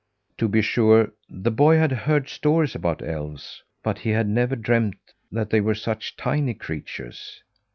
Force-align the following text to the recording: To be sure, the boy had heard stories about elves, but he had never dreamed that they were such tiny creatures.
To 0.39 0.47
be 0.47 0.63
sure, 0.63 1.11
the 1.29 1.51
boy 1.51 1.77
had 1.77 1.91
heard 1.91 2.27
stories 2.27 2.73
about 2.73 3.03
elves, 3.07 3.61
but 3.83 3.99
he 3.99 4.09
had 4.09 4.27
never 4.27 4.55
dreamed 4.55 4.95
that 5.31 5.51
they 5.51 5.61
were 5.61 5.75
such 5.75 6.17
tiny 6.17 6.55
creatures. 6.55 7.43